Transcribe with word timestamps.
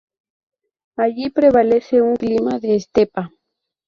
Allí 0.97 1.29
prevalece 1.29 2.01
un 2.01 2.15
clima 2.15 2.57
de 2.57 2.73
estepa. 2.75 3.29